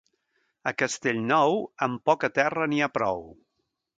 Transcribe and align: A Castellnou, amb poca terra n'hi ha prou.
A 0.71 0.71
Castellnou, 0.81 1.59
amb 1.87 2.01
poca 2.11 2.31
terra 2.39 2.69
n'hi 2.73 2.83
ha 2.87 2.91
prou. 2.97 3.25